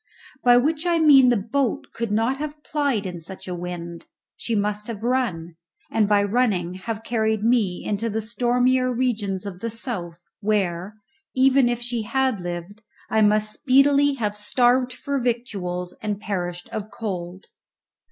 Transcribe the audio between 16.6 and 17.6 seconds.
of cold.